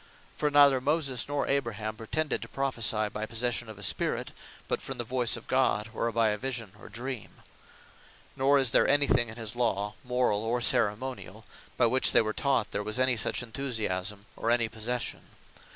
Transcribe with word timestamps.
For 0.35 0.49
neither 0.49 0.81
Moses, 0.81 1.27
nor 1.27 1.45
Abraham 1.47 1.95
pretended 1.95 2.41
to 2.41 2.47
Prophecy 2.47 3.07
by 3.13 3.27
possession 3.27 3.69
of 3.69 3.77
a 3.77 3.83
Spirit; 3.83 4.31
but 4.67 4.81
from 4.81 4.97
the 4.97 5.03
voyce 5.03 5.37
of 5.37 5.45
God; 5.45 5.91
or 5.93 6.11
by 6.11 6.29
a 6.29 6.39
Vision 6.39 6.71
or 6.79 6.89
Dream: 6.89 7.43
Nor 8.35 8.57
is 8.57 8.71
there 8.71 8.87
any 8.87 9.05
thing 9.05 9.29
in 9.29 9.35
his 9.37 9.55
Law, 9.55 9.93
Morall, 10.03 10.41
or 10.41 10.59
Ceremoniall, 10.59 11.43
by 11.77 11.85
which 11.85 12.13
they 12.13 12.21
were 12.23 12.33
taught, 12.33 12.71
there 12.71 12.81
was 12.81 12.97
any 12.97 13.15
such 13.15 13.43
Enthusiasme; 13.43 14.25
or 14.35 14.49
any 14.49 14.67
Possession. 14.67 15.21